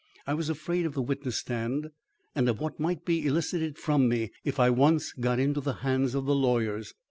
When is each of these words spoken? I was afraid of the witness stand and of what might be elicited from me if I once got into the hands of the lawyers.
I 0.25 0.33
was 0.33 0.49
afraid 0.49 0.87
of 0.87 0.95
the 0.95 1.01
witness 1.03 1.37
stand 1.37 1.91
and 2.33 2.49
of 2.49 2.59
what 2.59 2.79
might 2.79 3.05
be 3.05 3.23
elicited 3.27 3.77
from 3.77 4.09
me 4.09 4.31
if 4.43 4.59
I 4.59 4.71
once 4.71 5.13
got 5.13 5.37
into 5.37 5.61
the 5.61 5.73
hands 5.85 6.15
of 6.15 6.25
the 6.25 6.33
lawyers. 6.33 6.95